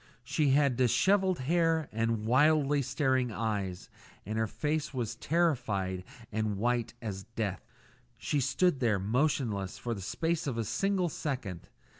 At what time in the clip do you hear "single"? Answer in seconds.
10.63-11.07